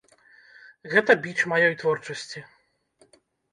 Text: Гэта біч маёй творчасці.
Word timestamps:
Гэта 0.93 1.11
біч 1.27 1.37
маёй 1.53 1.71
творчасці. 1.83 2.45